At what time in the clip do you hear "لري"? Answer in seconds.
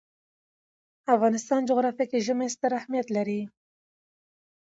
3.17-3.41